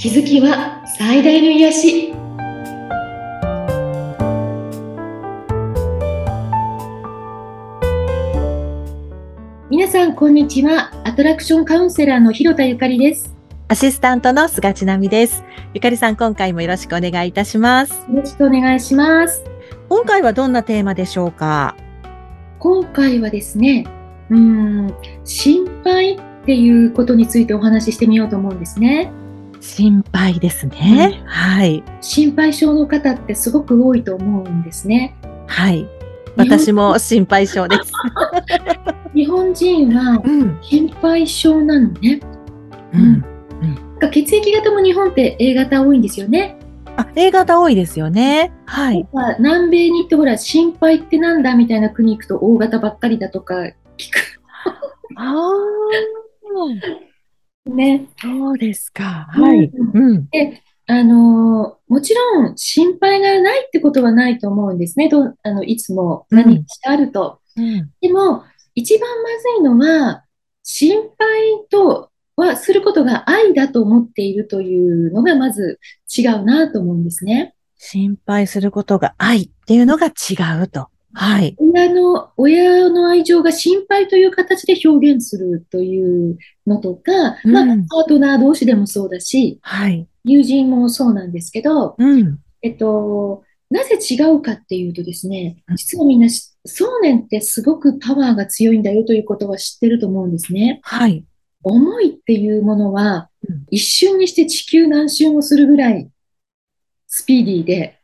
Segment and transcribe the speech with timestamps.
[0.00, 2.14] 気づきは最大の癒し。
[9.68, 10.90] 皆さんこんにちは。
[11.04, 13.36] アトラクションカウンセラーの広田ゆかりです。
[13.68, 15.44] アシスタントの菅千奈美です。
[15.74, 17.92] ゆかりさん今回もよろしくお願いいたします。
[17.92, 19.44] よろしくお願いします。
[19.90, 21.76] 今回はどんなテーマでしょうか？
[22.58, 23.86] 今回はですね
[24.30, 24.94] うん
[25.24, 29.12] 心配っていうことについてお話ししてみようと思うんですね
[29.60, 31.82] 心配ですね、うん、はい。
[32.00, 35.14] 心配性の方ってすごく多いと思うんですね。
[35.46, 35.86] はい。
[36.36, 37.92] 私も心配性です。
[39.14, 40.22] 日本人は
[40.62, 42.20] 心配性なのね、
[42.94, 43.24] うん、
[44.00, 46.56] うん、血液型も日本って A 型多いんですよね。
[46.96, 48.52] あ、A 型多いですよね。
[48.66, 49.06] はい。
[49.38, 53.56] 南米に行ってほら、心配ってなんだみたいな国行くと O 型ばっかりだとか
[53.98, 54.40] 聞く。
[55.16, 57.09] ああ。
[57.66, 58.06] ね。
[58.20, 59.26] そうですか。
[59.30, 59.70] はい。
[59.94, 60.28] うん。
[60.28, 65.08] で、あのもちろん心配がないってことはないと思うんですね。
[65.08, 67.40] どあのいつも何かしてあると。
[67.56, 70.24] うん、でも、一番まずいのは、
[70.62, 71.08] 心配
[71.70, 75.78] とはすることが愛だと思っているというのがまず
[76.16, 77.54] 違うなと思うんですね。
[77.76, 80.10] 心配することが愛っていうのが違
[80.62, 80.88] うと。
[81.12, 81.56] はい。
[81.58, 87.12] 親の、親の愛情が心配という形で表現するというのとか、
[87.44, 90.06] うん、まあ、パートナー同士でもそうだし、はい。
[90.24, 92.38] 友人もそうなんですけど、うん。
[92.62, 96.28] えっと、なぜ違うかっていうとですね、実はみんな、
[96.66, 100.80] 想念ってすごくパワーが強いんだよということは知ってると思うんですね。
[100.82, 101.24] はい。
[101.62, 103.30] 思いっていうものは、
[103.70, 106.10] 一瞬にして地球何周もするぐらい
[107.06, 107.98] スピーディーで、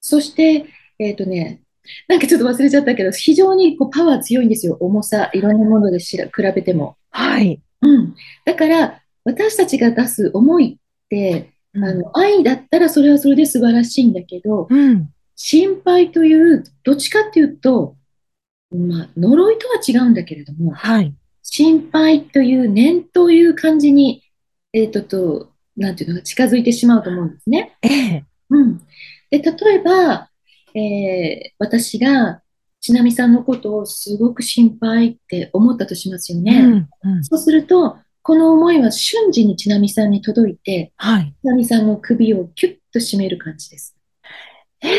[0.00, 0.66] そして、
[0.98, 1.62] えっ、ー、とね、
[2.08, 4.76] なんかちょっと忘れちゃったけど、非常にこうパワー強いんですよ。
[4.80, 6.96] 重さ、いろんなものでしら比べても。
[7.10, 7.60] はい。
[7.82, 8.14] うん。
[8.44, 17.96] だから、私たちが出す思いって、うん、あの愛だったらそれはそれで素晴らしいんだけど、うん、心配という、どっちかっていうと、
[18.70, 24.22] まあ、呪いとは違うんだけれども、はい、心配という念という感じに、
[24.72, 27.76] えっ、ー、と、と、なんていうのが近づいてしまうと思うんですね。
[27.82, 28.78] ええうん。
[29.30, 30.29] で、例えば、
[30.74, 32.42] えー、私が
[32.80, 36.88] ちなみさんのことをすごく心配って思ったとしますよね。
[37.04, 43.96] うんうん、そうすると、この思いは瞬時にちなみさんに届いて、はい、ちなみさんの首をキュッと締める感じです。
[44.82, 44.90] えー、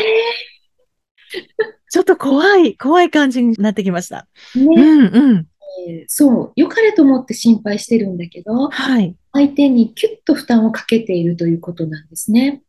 [1.90, 4.28] ちょっと怖い、怖い感じになってきました。
[4.54, 4.64] ね。
[4.64, 5.46] うんうん。
[5.88, 12.62] えー、そう、良かれと思って心配してるんだけど、はい、相手にキュッと負担をかけているということなんですね。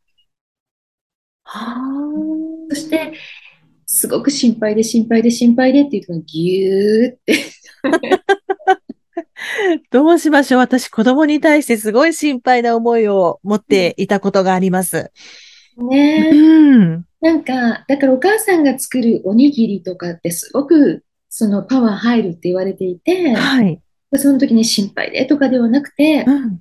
[1.44, 2.33] はあ。
[2.74, 3.14] そして、
[3.86, 7.36] すごく心配で心配で心配でっていうとぎゅーって。
[9.92, 15.12] どうしましょう私、子供に対してすごい心配な思いを持っていたことがあります。
[15.78, 16.32] ねえ。
[16.32, 17.06] うん。
[17.22, 23.80] なんか、だからお母さんが作るおにぎりとかってすごくそのパワー入るって言われていて、はい。
[24.16, 26.60] その時に心配でとかではなくて、うん、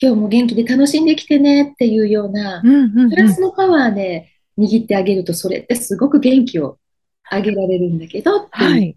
[0.00, 4.28] 今日も元気で楽しんできてねっていうような、プラスのパワーで
[4.58, 6.78] 握ってあげると、それってすごく元気を
[7.30, 8.96] あげられるんだけど、っていう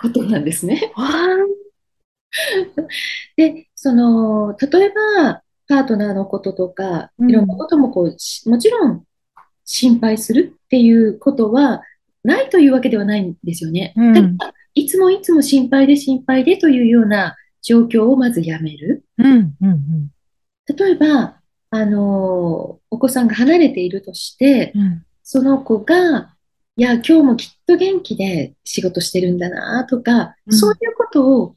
[0.00, 0.92] ことなんですね。
[0.94, 2.82] はい、
[3.36, 4.92] で、その、例え
[5.24, 9.04] ば、パートナーのこととか、いろんなこともこう、もちろん
[9.64, 11.82] 心配するっていうことは
[12.24, 13.94] ないというわけではないんですよね。
[13.96, 14.36] うん、
[14.74, 19.04] いつもいつも心配で心配でというような状況をまずやめる。
[19.18, 20.10] うんうんうん、
[20.76, 21.41] 例えば、
[21.74, 26.34] あの、お子さんが離れているとして、うん、その子が、
[26.76, 31.56] いや、今日もきっと元気で仕事してるんだなとか、うん、そういうことを、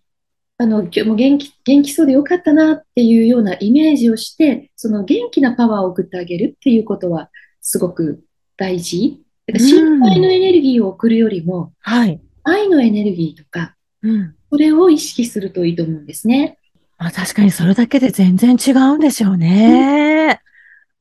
[0.58, 8.24] あの、今日も元気、元気そうでよかったなっていうようなイメージをして、その元気なパワーを送ってあげるっていうことはすごく
[8.56, 9.22] 大事。
[9.48, 16.58] だから心配のエネルギーを送るよりも、はい、愛のエネルギーとか、うん、それを意識するといいと思うんですね。
[16.98, 20.40] まあ、確かにそれだけで全然違うんでしょうね。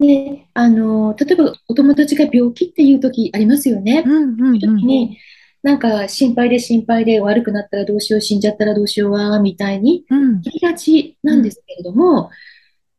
[0.01, 4.03] で、あの、例えばお友達が病気っていう時ありますよね。
[4.05, 5.19] うんうんうん、時に、
[5.63, 12.31] なんか心配で心配で悪くなったらどうしよう、死んじゃったらどうしようわ、みたいに言いがちなんですけれども、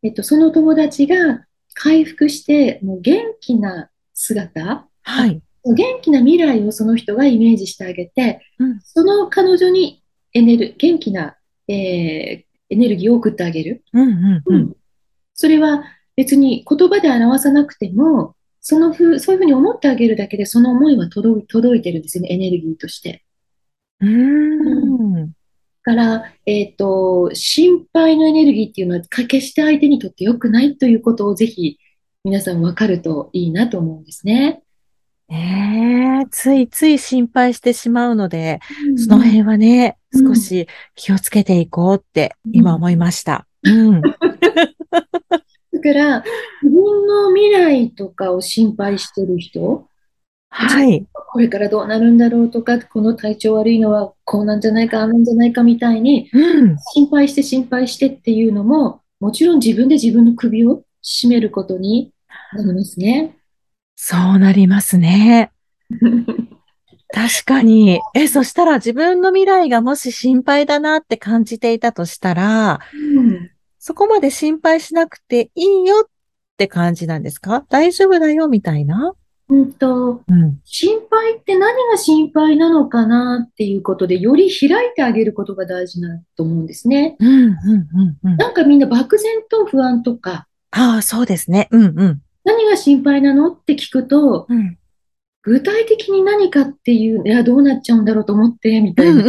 [0.04, 10.02] うん、えっと、その友達が回復して、もう元気な姿、はい、元気な未来をその人がイメージしてあげて、うん、その彼女に
[10.34, 11.38] エネル、元気な、
[11.68, 13.84] えー、エネルギーを送ってあげる。
[13.94, 14.76] うんうんうん、
[15.34, 15.84] それは
[16.16, 23.24] 別に言葉で表さなくても、そのふそういうふうに思ってあげるだけで、その思いは届届いてるんですよね、エネルギーとして。
[24.02, 25.32] うん、
[25.84, 31.78] から、えっ、ー、と、心配のエネルギーっていうのは、決して相手にとって良くないということをぜひ
[32.24, 34.64] 皆さん分かるといいなと思うんですね。
[35.30, 43.48] ええついつい心配してしまうので、うん、その辺はね、少し気をつけていこうって今思いました。
[43.63, 44.01] うん。
[44.01, 46.24] だから、
[46.62, 49.88] 自分の未来とかを心配してる人、
[50.57, 51.06] はい。
[51.12, 56.30] これからどうなるんだろうとか、この体調悪いのはこうなんじゃないか、ああなんじゃないかみたいに、
[56.94, 62.13] 心配して心配してっていうのも、もちろん自分で自分の首を絞めることに
[62.54, 63.36] なりますね。
[63.96, 65.52] そうなりますね。
[67.14, 68.00] 確かに。
[68.14, 72.80] え、そしたら自分の未来がもし心配だなって感じていたとしたら、
[73.16, 76.10] うん、そこまで心配しなくていいよっ
[76.58, 77.66] て感じなんですか？
[77.70, 79.14] 大丈夫だよみたいな？
[79.48, 87.16] うんと、うん、心配って何が心配なのかなっていうことで、より開いてあげることが大事だと思うんですね。
[87.20, 90.48] うんうんうんうん、なんかみんな漠然と不安とか。
[90.72, 91.68] ああ、そうですね。
[91.72, 92.22] うんうん。
[92.46, 93.52] 何が心配なの？
[93.52, 94.78] って聞くと、うん、
[95.42, 99.24] 具体的に何かっていう、いや、どうなっちゃうんだろうと思って、みたいな。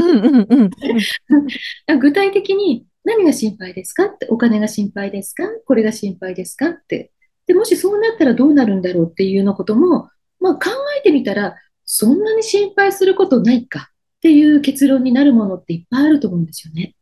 [1.98, 4.04] 具体的に何が心配ですか？
[4.04, 5.44] って、お金が心配ですか？
[5.66, 6.68] これが心配ですか？
[6.68, 7.10] って
[7.46, 10.10] で、もしそうなったらどうなるんだろうっていうようなことも、
[10.40, 16.94] まあ考えてみたら、そんなに心配することないかっていう結論になるものっていっぱいあると思うんですよね。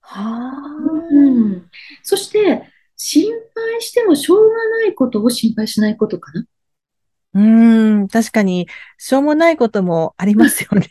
[0.00, 0.52] はあ。
[1.10, 1.70] うん。
[2.02, 6.46] そして、心配してもしょうがないことを心配しないことかな？
[7.34, 8.66] うーん、確かに、
[8.96, 10.88] しょうもないこともありますよね。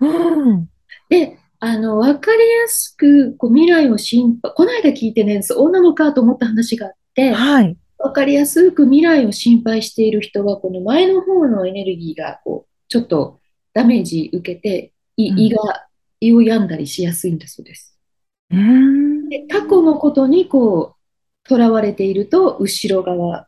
[0.00, 0.68] うん、
[1.08, 7.76] で、あの、わかりやすく、こう、未来を心配、この間聞いてね、そうなのかと思った話があって、はい。
[7.98, 13.40] わかりやすく未来を心配している人は、この前の方のエネルギーが、こう、ちょっと
[13.72, 15.88] ダメージ受けて、胃が、
[16.20, 17.97] 胃を病んだりしやすいんだそうです。
[18.50, 19.28] うん。
[19.28, 23.46] で過去のことに、こう、囚われていると、後ろ側。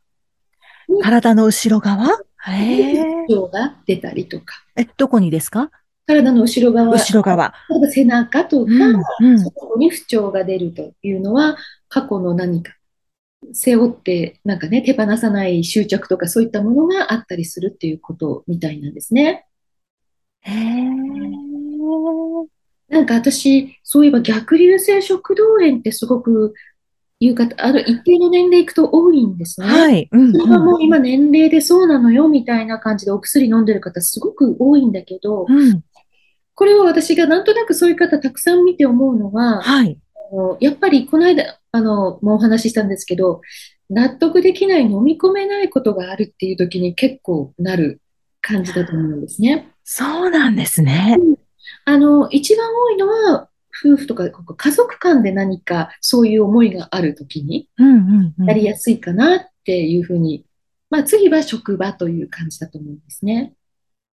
[1.03, 2.09] 体の後ろ側？
[2.47, 3.05] へえ。
[3.53, 4.65] が出たりとか。
[4.77, 5.71] え、どこにですか？
[6.07, 6.91] 体の後ろ側。
[6.91, 7.55] 後ろ側。
[7.69, 11.57] 例えば背中とか、うんうん、そこに不調が出るというのは、
[11.89, 12.73] 過去の何か、
[13.53, 19.47] 背負って、なんかね、手放さない執着とかそういったものがあったりするっていうことみたいなんですね。
[20.41, 20.91] へー。
[22.91, 26.55] なんか私、そういえば逆流性食道炎ってすごく
[27.21, 29.67] いう方、ある一定の年齢いくと多いんですね。
[29.67, 30.09] はい。
[30.11, 35.83] うん、うん、もう今年齢でそうなのよみたいな感じでお薬飲んでる方すごく多いんだけど、うん、
[36.55, 39.99] これは私がなんとなくそういう方たくさん見て思うのは、はい、
[40.33, 43.43] あのやっぱりこの間、あの、もうお話ししたんですけど、
[43.91, 48.01] 納得できない、飲み込めないことがあるっていう時に結構なる
[48.41, 49.69] 感じだと思うんですね。
[49.85, 51.17] そうなんですね。
[51.21, 51.37] うん、
[51.85, 57.69] あの、一番多いのは、夫婦とか家族間で何かそういう思いがあるときに、
[58.37, 60.45] なりやすいかなっていうふうに、
[60.91, 63.55] まあ次は職場という感じだと思うんですね。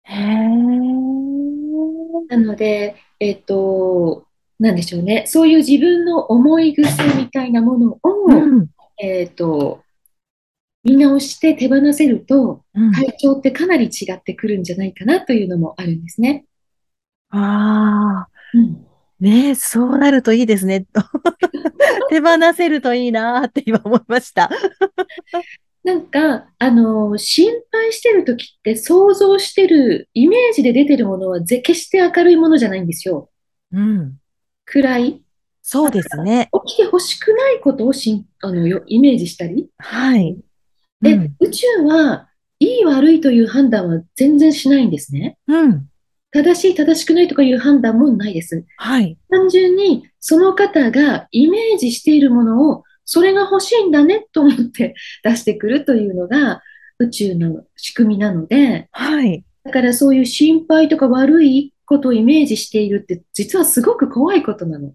[0.05, 1.21] へー。
[2.29, 4.27] なので、えっ、ー、と、
[4.59, 5.25] なんでしょうね。
[5.27, 8.69] そういう自分の思い癖みたいなものを、うん、
[8.99, 9.83] えっ、ー、と、
[10.85, 12.63] 見直して手放せると、
[12.95, 16.47] 体調ってかなり違ってくるんじゃないかなというのもあるんですね。
[17.31, 18.87] ああ、うん、
[19.21, 20.87] ねそうなるといいですね。
[22.11, 24.51] 手放せるといいなって今思いました。
[25.83, 33.31] なんか、あの、心配してる時って想像してる、イメージで出てるものはぜ決して明るいものじゃないんですよ。
[33.73, 34.19] うん。
[34.67, 35.23] 暗い。
[35.63, 36.51] そうですね。
[36.67, 39.71] 起きてほしくないことをしんあのイメージしたり。
[39.79, 40.37] はい。
[41.01, 45.39] で、うん、宇宙は、いい悪いという判断は全然しないんですね。
[45.47, 45.90] うん。
[46.33, 48.65] 正しい正しくないとかいう判断もないです。
[48.77, 49.19] はい。
[49.31, 54.95] 単純に、その方がイメージしているものをそれが欲しいんだねと思って
[55.25, 56.63] 出してくるというのが
[57.01, 59.45] 宇宙の仕組みなので、はい。
[59.65, 64.93] だからそういう心配とか悪いことをイメージしているって実はすごく怖いことなの。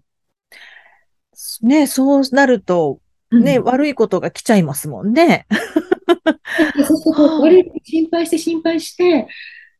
[1.60, 3.00] ね、そうなると、
[3.30, 5.46] ね、うん、悪いことが来ちゃいますもんね。
[6.86, 9.28] そうすると、悪い心配して心配して、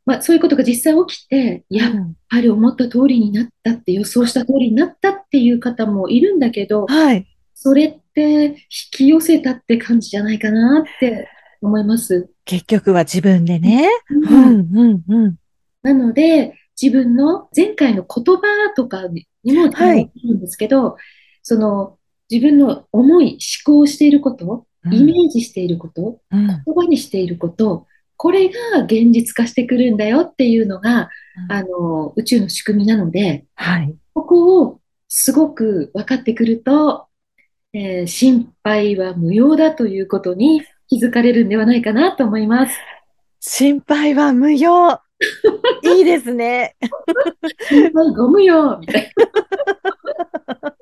[0.06, 1.92] まあ、そういうことが実際起きて、やっ
[2.30, 7.26] ぱり思った通りになったって予想した通りになったっていう方もいるんだけど、はい。
[7.54, 8.54] それって引
[8.92, 11.28] き寄せたって感じじゃないかなって
[11.60, 12.30] 思います。
[12.44, 13.88] 結局は自分でね。
[14.08, 15.36] うん、うん、うん。
[15.82, 18.42] なので、自分の前回の言葉
[18.76, 21.02] とかにも入ってるんですけど、はい、
[21.42, 21.98] その
[22.30, 27.86] 自分の思い、思考していること、イメージしていること、うん、言葉にしていること、
[28.16, 31.10] これが現実化してくるんだよっていうのが、
[31.48, 37.06] うん、あの、宇宙の仕組みなので、はい、ここをすごく分かってくると、
[37.72, 42.78] えー、心配は無用だということに気づかれるんではないかなと思います。
[43.40, 44.98] 心配は無用。
[45.82, 46.76] いいですね。
[47.68, 49.12] 心配ゴムよ、みたい
[50.62, 50.76] な。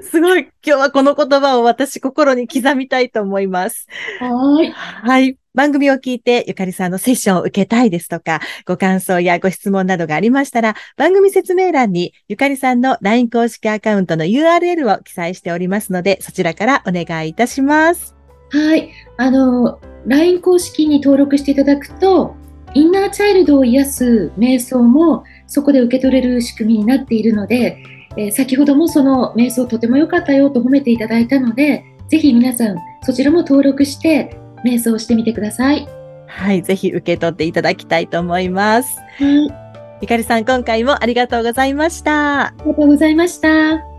[0.02, 0.48] すごい。
[0.64, 3.86] 今日はこの言葉を私心に刻みたいと思います。
[4.18, 4.70] はい。
[4.70, 5.36] はい。
[5.52, 18.14] 番組を聞いてゆかりさんのセッションを受けたいですとか、ご感想やご質問などがありましたら、番組説明欄にゆかりさんの LINE 公式アカウントの URL を記載しておりますので、そちらからお願いいたします。
[18.50, 18.90] はい。
[19.16, 22.36] あの、LINE 公式に登録していただくと、
[22.72, 27.82] インナーチャイルドを癒す瞑想もそこで受け取れる仕組みになっているので、
[28.16, 35.88] えー、先ほどもその瞑想とても良かったよと褒めていただいたので、ぜひ皆さんそちらも登録して瞑想してみてください。
[36.26, 38.98] はい、ぜひ受け取っていただきたいと思います。
[39.18, 39.70] はい。
[40.02, 42.46] ゆかりさん、今回もありがとうございました。
[42.46, 43.89] ありがとうございました。